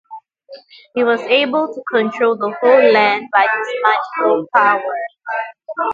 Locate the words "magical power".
3.83-4.99